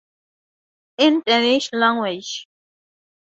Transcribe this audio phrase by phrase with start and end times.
[0.97, 2.47] In Danish Language.